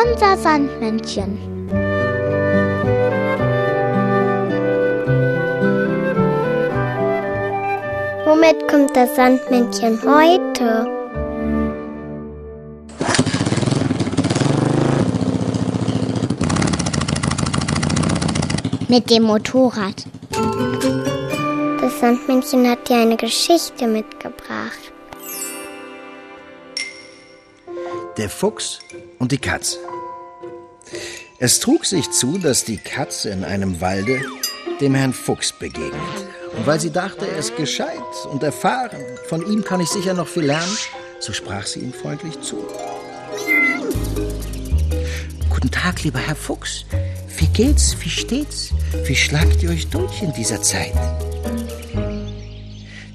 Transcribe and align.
Unser 0.00 0.36
Sandmännchen. 0.36 1.38
Womit 8.24 8.68
kommt 8.68 8.94
das 8.94 9.16
Sandmännchen 9.16 9.98
heute? 10.04 10.86
Mit 18.86 19.10
dem 19.10 19.24
Motorrad. 19.24 20.04
Das 21.80 21.98
Sandmännchen 21.98 22.70
hat 22.70 22.88
dir 22.88 22.98
eine 22.98 23.16
Geschichte 23.16 23.88
mitgebracht. 23.88 24.92
Der 28.18 28.28
Fuchs 28.28 28.80
und 29.20 29.30
die 29.30 29.38
Katze. 29.38 29.78
Es 31.38 31.60
trug 31.60 31.86
sich 31.86 32.10
zu, 32.10 32.38
dass 32.38 32.64
die 32.64 32.78
Katze 32.78 33.30
in 33.30 33.44
einem 33.44 33.80
Walde 33.80 34.20
dem 34.80 34.96
Herrn 34.96 35.12
Fuchs 35.12 35.52
begegnet. 35.52 35.94
Und 36.56 36.66
weil 36.66 36.80
sie 36.80 36.90
dachte, 36.90 37.28
er 37.28 37.38
ist 37.38 37.56
gescheit 37.56 38.02
und 38.28 38.42
erfahren, 38.42 39.00
von 39.28 39.46
ihm 39.46 39.62
kann 39.62 39.80
ich 39.80 39.88
sicher 39.88 40.14
noch 40.14 40.26
viel 40.26 40.46
lernen, 40.46 40.76
so 41.20 41.32
sprach 41.32 41.64
sie 41.64 41.78
ihm 41.78 41.92
freundlich 41.92 42.40
zu. 42.40 42.56
Guten 45.48 45.70
Tag, 45.70 46.02
lieber 46.02 46.18
Herr 46.18 46.34
Fuchs. 46.34 46.86
Wie 47.36 47.46
geht's? 47.46 47.96
Wie 48.00 48.10
steht's? 48.10 48.72
Wie 49.04 49.14
schlagt 49.14 49.62
ihr 49.62 49.70
euch 49.70 49.86
durch 49.90 50.22
in 50.22 50.32
dieser 50.32 50.60
Zeit? 50.60 50.92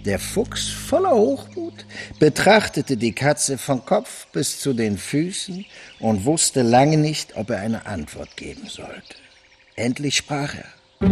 Der 0.05 0.19
Fuchs, 0.19 0.67
voller 0.67 1.11
Hochmut, 1.11 1.85
betrachtete 2.19 2.97
die 2.97 3.13
Katze 3.13 3.57
von 3.57 3.85
Kopf 3.85 4.27
bis 4.33 4.59
zu 4.59 4.73
den 4.73 4.97
Füßen 4.97 5.65
und 5.99 6.25
wusste 6.25 6.61
lange 6.61 6.97
nicht, 6.97 7.37
ob 7.37 7.51
er 7.51 7.59
eine 7.59 7.85
Antwort 7.85 8.35
geben 8.35 8.67
sollte. 8.67 9.15
Endlich 9.77 10.17
sprach 10.17 10.55
er. 10.55 11.07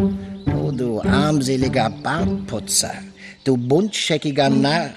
Oh, 0.53 0.71
du 0.71 1.01
armseliger 1.01 1.89
Bartputzer, 1.89 2.93
du 3.45 3.55
buntscheckiger 3.55 4.49
Narr, 4.49 4.91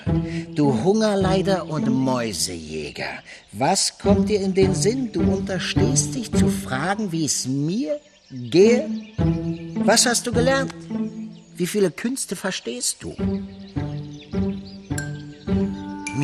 du 0.54 0.82
Hungerleider 0.82 1.68
und 1.68 1.88
Mäusejäger. 1.88 3.22
Was 3.52 3.96
kommt 3.96 4.28
dir 4.28 4.40
in 4.40 4.54
den 4.54 4.74
Sinn? 4.74 5.12
Du 5.12 5.20
unterstehst 5.20 6.16
dich 6.16 6.32
zu 6.32 6.48
fragen, 6.48 7.12
wie 7.12 7.26
es 7.26 7.46
mir 7.46 8.00
gehe? 8.30 8.90
Was 9.84 10.04
hast 10.04 10.26
du 10.26 10.32
gelernt? 10.32 10.74
Wie 11.56 11.68
viele 11.68 11.92
Künste 11.92 12.34
verstehst 12.34 12.96
du? 13.00 13.14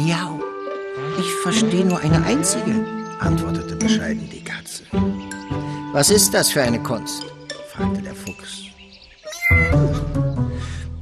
Miau. 0.05 0.41
Ich 1.19 1.31
verstehe 1.43 1.85
nur 1.85 2.01
eine 2.01 2.25
einzige, 2.25 2.87
antwortete 3.19 3.77
bescheiden 3.77 4.29
die 4.31 4.43
Katze. 4.43 4.85
Was 5.93 6.09
ist 6.11 6.33
das 6.33 6.51
für 6.51 6.63
eine 6.63 6.83
Kunst? 6.83 7.27
fragte 7.69 8.01
der 8.01 8.15
Fuchs. 8.15 8.63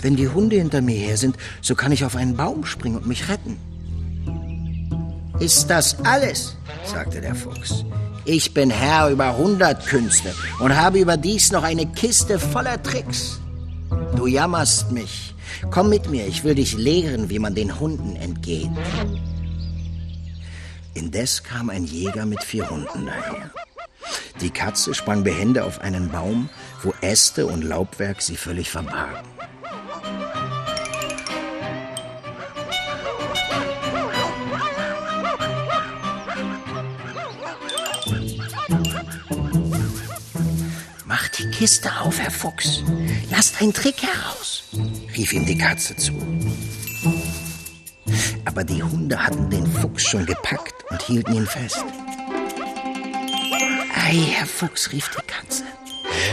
Wenn 0.00 0.16
die 0.16 0.28
Hunde 0.28 0.56
hinter 0.56 0.80
mir 0.80 0.96
her 0.96 1.16
sind, 1.16 1.36
so 1.60 1.76
kann 1.76 1.92
ich 1.92 2.04
auf 2.04 2.16
einen 2.16 2.36
Baum 2.36 2.64
springen 2.64 2.96
und 2.96 3.06
mich 3.06 3.28
retten. 3.28 3.56
Ist 5.38 5.70
das 5.70 5.96
alles? 6.04 6.56
sagte 6.84 7.20
der 7.20 7.36
Fuchs. 7.36 7.84
Ich 8.24 8.52
bin 8.52 8.68
Herr 8.68 9.10
über 9.10 9.36
hundert 9.36 9.86
Künste 9.86 10.34
und 10.58 10.76
habe 10.76 10.98
überdies 10.98 11.52
noch 11.52 11.62
eine 11.62 11.86
Kiste 11.86 12.40
voller 12.40 12.82
Tricks. 12.82 13.40
Jammerst 14.28 14.92
mich. 14.92 15.34
Komm 15.70 15.88
mit 15.88 16.08
mir, 16.08 16.26
ich 16.26 16.44
will 16.44 16.54
dich 16.54 16.76
lehren, 16.76 17.30
wie 17.30 17.38
man 17.38 17.54
den 17.54 17.80
Hunden 17.80 18.16
entgeht. 18.16 18.70
Indes 20.94 21.42
kam 21.42 21.70
ein 21.70 21.84
Jäger 21.84 22.26
mit 22.26 22.42
vier 22.42 22.68
Hunden 22.68 23.06
daher. 23.06 23.50
Die 24.40 24.50
Katze 24.50 24.94
sprang 24.94 25.24
behende 25.24 25.64
auf 25.64 25.80
einen 25.80 26.10
Baum, 26.10 26.48
wo 26.82 26.92
Äste 27.00 27.46
und 27.46 27.62
Laubwerk 27.62 28.22
sie 28.22 28.36
völlig 28.36 28.70
verbargen. 28.70 29.37
Die 41.38 41.50
Kiste 41.50 41.90
auf, 42.00 42.18
Herr 42.18 42.30
Fuchs. 42.30 42.82
Lasst 43.30 43.60
einen 43.60 43.72
Trick 43.72 44.02
heraus, 44.02 44.64
rief 45.16 45.32
ihm 45.32 45.46
die 45.46 45.58
Katze 45.58 45.96
zu. 45.96 46.12
Aber 48.44 48.64
die 48.64 48.82
Hunde 48.82 49.22
hatten 49.22 49.50
den 49.50 49.66
Fuchs 49.66 50.02
schon 50.04 50.26
gepackt 50.26 50.74
und 50.90 51.02
hielten 51.02 51.34
ihn 51.34 51.46
fest. 51.46 51.84
Ei, 53.94 54.16
Herr 54.32 54.46
Fuchs, 54.46 54.92
rief 54.92 55.10
die 55.10 55.26
Katze. 55.26 55.64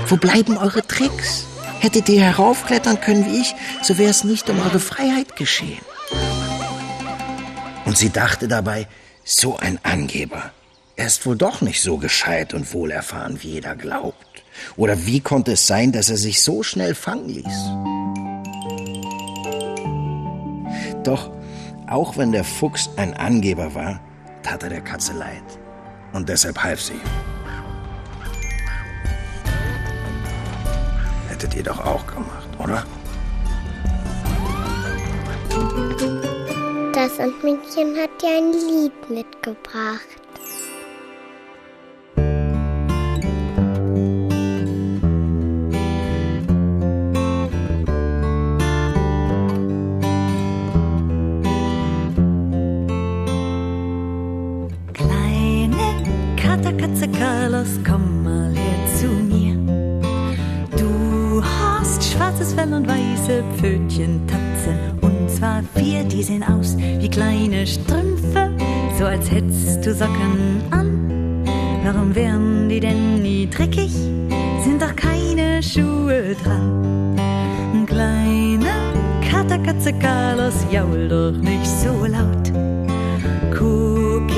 Wo 0.08 0.18
bleiben 0.18 0.58
eure 0.58 0.86
Tricks? 0.86 1.46
Hättet 1.80 2.10
ihr 2.10 2.22
heraufklettern 2.22 3.00
können 3.02 3.26
wie 3.26 3.42
ich, 3.42 3.54
so 3.84 3.98
wäre 3.98 4.10
es 4.10 4.24
nicht 4.24 4.50
um 4.50 4.60
eure 4.60 4.80
Freiheit 4.80 5.36
geschehen. 5.36 5.82
Und 7.86 7.98
sie 7.98 8.10
dachte 8.10 8.48
dabei, 8.48 8.88
so 9.24 9.58
ein 9.58 9.80
Angeber. 9.84 10.52
Er 10.96 11.08
ist 11.08 11.26
wohl 11.26 11.36
doch 11.36 11.62
nicht 11.62 11.82
so 11.82 11.98
gescheit 11.98 12.54
und 12.54 12.74
wohlerfahren, 12.74 13.44
wie 13.44 13.50
jeder 13.50 13.76
glaubt. 13.76 14.35
Oder 14.78 15.06
wie 15.06 15.20
konnte 15.20 15.54
es 15.54 15.68
sein, 15.68 15.92
dass 15.92 16.10
er 16.10 16.18
sich 16.18 16.44
so 16.44 16.64
schnell 16.64 16.96
fangen 16.96 17.30
ließ? 17.30 17.70
Doch, 21.04 21.32
auch 21.88 22.18
wenn 22.18 22.32
der 22.32 22.44
Fuchs 22.44 22.90
ein 22.98 23.14
Angeber 23.14 23.76
war, 23.76 24.00
tat 24.44 24.64
er 24.64 24.70
der 24.70 24.82
Katze 24.82 25.14
leid. 25.14 25.44
Und 26.14 26.30
deshalb 26.30 26.64
half 26.64 26.82
sie. 26.82 27.00
Hättet 31.30 31.56
ihr 31.56 31.64
doch 31.64 31.80
auch 31.86 32.06
gemacht, 32.08 32.48
oder? 32.58 32.86
Das 36.94 37.18
Sandmännchen 37.18 37.96
hat 37.98 38.22
dir 38.22 38.38
ein 38.38 38.54
Lied 38.54 39.10
mitgebracht. 39.10 40.25
Carlos, 57.56 57.80
komm 57.88 58.24
mal 58.24 58.54
her 58.54 58.98
zu 59.00 59.08
mir. 59.08 59.56
Du 60.78 61.42
hast 61.42 62.04
schwarzes 62.04 62.54
Fell 62.54 62.74
und 62.74 62.86
weiße 62.86 63.44
Pfötchen, 63.56 64.28
Tatzen. 64.28 64.78
Und 65.00 65.30
zwar 65.30 65.64
vier, 65.74 66.04
die 66.04 66.22
sehen 66.22 66.44
aus 66.44 66.76
wie 66.78 67.10
kleine 67.10 67.66
Strümpfe, 67.66 68.52
so 68.98 69.06
als 69.06 69.32
hättest 69.32 69.86
du 69.86 69.94
Socken 69.94 70.64
an. 70.72 71.46
Warum 71.86 72.14
wären 72.14 72.68
die 72.68 72.82
denn 72.82 73.22
nie 73.22 73.48
dreckig? 73.50 73.92
Sind 74.64 74.82
doch 74.82 74.96
keine 74.96 75.64
Schuhe 75.64 76.36
dran. 76.44 77.16
Kleine 77.86 78.66
Katerkatze 79.30 79.94
Carlos, 79.94 80.66
jaul 80.72 81.08
doch 81.08 81.32
nicht 81.32 81.66
so 81.66 82.06
laut. 82.06 82.52
Guck, 83.58 84.30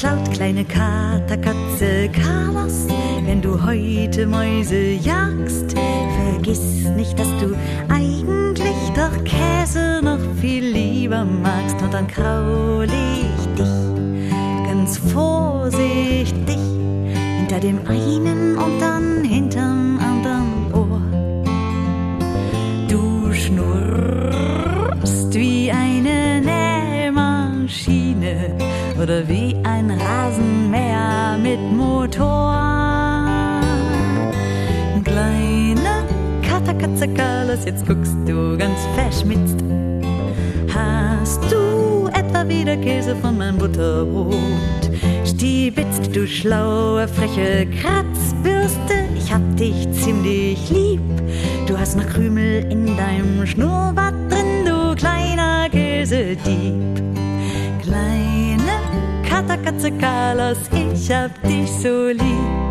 Geklaut, 0.00 0.30
kleine 0.30 0.64
Katerkatze 0.64 2.08
Carlos. 2.12 2.86
Wenn 3.26 3.42
du 3.42 3.60
heute 3.60 4.28
Mäuse 4.28 4.92
jagst, 4.92 5.72
vergiss 5.72 6.84
nicht, 6.94 7.18
dass 7.18 7.26
du 7.40 7.56
eigentlich 7.88 8.92
doch 8.94 9.24
Käse 9.24 10.00
noch 10.00 10.20
viel 10.40 10.66
lieber 10.66 11.24
magst. 11.24 11.82
Und 11.82 11.92
dann 11.92 12.06
kraul 12.06 12.84
ich 12.84 13.54
dich 13.56 14.30
ganz 14.68 14.98
vorsichtig 14.98 16.58
hinter 17.38 17.58
dem 17.58 17.80
einen 17.88 18.56
und 18.56 18.80
dann 18.80 19.24
hinterm 19.24 19.77
Oder 29.00 29.28
wie 29.28 29.54
ein 29.62 29.92
Rasenmäher 29.92 31.38
mit 31.40 31.60
Motor. 31.72 32.52
Kleine 35.04 36.04
Katerkatze 36.42 37.06
Carlos, 37.14 37.64
jetzt 37.64 37.86
guckst 37.86 38.16
du 38.26 38.58
ganz 38.58 38.80
verschmitzt. 38.96 39.62
Hast 40.74 41.40
du 41.50 42.08
etwa 42.08 42.48
wieder 42.48 42.76
Käse 42.76 43.14
von 43.16 43.38
meinem 43.38 43.58
Butterbrot? 43.58 44.34
Stiebitzt, 45.24 46.14
du 46.14 46.26
schlaue, 46.26 47.06
freche 47.06 47.66
Kratzbürste, 47.66 48.94
ich 49.16 49.32
hab 49.32 49.42
dich 49.56 49.88
ziemlich 49.92 50.70
lieb. 50.70 51.00
Du 51.68 51.78
hast 51.78 51.96
noch 51.96 52.06
Krümel 52.06 52.66
in 52.70 52.96
deinem 52.96 53.46
Schnurrbart 53.46 54.14
drin, 54.28 54.64
du 54.66 54.96
kleiner 54.96 55.68
Käsedieb. 55.70 56.74
Kleiner 57.82 58.17
Katze, 59.68 59.92
Carlos, 59.92 60.56
ich 60.72 61.12
hab 61.12 61.30
dich 61.42 61.70
so 61.70 62.08
lieb. 62.08 62.67